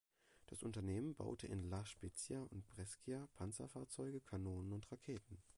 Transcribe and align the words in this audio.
Das 0.47 0.63
Unternehmen 0.63 1.13
baute 1.13 1.45
in 1.45 1.61
La 1.69 1.85
Spezia 1.85 2.41
und 2.41 2.67
Brescia 2.69 3.27
Panzerfahrzeuge, 3.35 4.19
Kanonen 4.21 4.73
und 4.73 4.91
Raketen. 4.91 5.43